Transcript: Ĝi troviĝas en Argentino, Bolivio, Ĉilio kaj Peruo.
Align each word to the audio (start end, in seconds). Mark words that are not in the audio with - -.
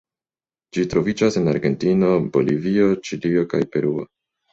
Ĝi 0.77 0.85
troviĝas 0.93 1.35
en 1.41 1.49
Argentino, 1.51 2.09
Bolivio, 2.37 2.87
Ĉilio 3.09 3.45
kaj 3.53 3.61
Peruo. 3.77 4.07